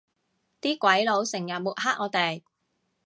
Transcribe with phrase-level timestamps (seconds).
[0.59, 2.41] 啲鬼佬成日抹黑我哋